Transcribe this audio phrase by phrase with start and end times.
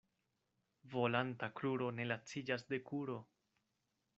[0.93, 3.19] Volanta kruro ne laciĝas de kuro.